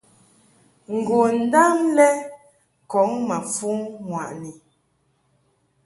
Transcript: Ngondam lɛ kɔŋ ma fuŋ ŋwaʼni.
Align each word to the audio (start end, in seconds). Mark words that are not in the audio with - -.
Ngondam 0.95 1.77
lɛ 1.97 2.09
kɔŋ 2.91 3.09
ma 3.27 3.37
fuŋ 3.53 3.77
ŋwaʼni. 4.07 4.51